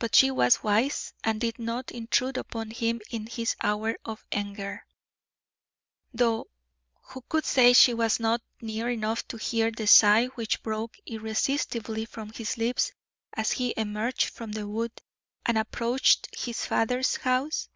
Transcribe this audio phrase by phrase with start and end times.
[0.00, 4.84] But she was wise, and did not intrude upon him in his hour of anger,
[6.12, 6.48] though
[7.00, 12.04] who could say she was not near enough to hear the sigh which broke irresistibly
[12.04, 12.90] from his lips
[13.32, 14.90] as he emerged from the wood
[15.46, 17.68] and approached his father's house?